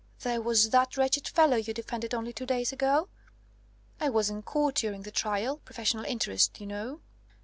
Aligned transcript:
There 0.21 0.41
was 0.41 0.71
that 0.71 0.97
wretched 0.97 1.27
fellow 1.27 1.57
you 1.57 1.75
defended 1.75 2.15
only 2.15 2.33
two 2.33 2.47
days 2.47 2.71
ago. 2.73 3.07
(I 3.99 4.09
was 4.09 4.31
in 4.31 4.41
court 4.41 4.73
during 4.73 5.03
the 5.03 5.11
trial 5.11 5.57
professional 5.57 6.05
interest, 6.05 6.59
you 6.59 6.65
know.) 6.65 7.01